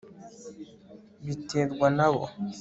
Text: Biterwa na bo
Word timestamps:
Biterwa 1.25 1.87
na 1.97 2.07
bo 2.13 2.23